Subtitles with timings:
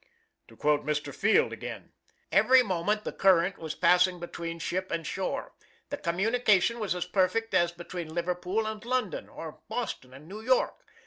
[0.47, 1.13] To quote Mr.
[1.13, 1.93] Field again:
[2.31, 5.53] "Every moment the current was passing between ship and shore.
[5.89, 10.87] The communication was as perfect as between Liverpool and London, or Boston and New York.